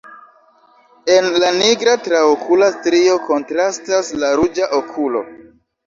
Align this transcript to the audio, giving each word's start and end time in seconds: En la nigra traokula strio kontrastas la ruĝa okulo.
En 1.15 1.27
la 1.43 1.51
nigra 1.59 1.95
traokula 2.09 2.73
strio 2.79 3.21
kontrastas 3.31 4.13
la 4.25 4.35
ruĝa 4.43 4.77
okulo. 4.85 5.29